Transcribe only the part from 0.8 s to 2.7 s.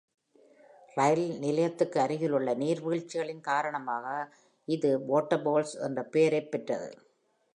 ரயில் நிலையத்திற்கு அருகிலுள்ள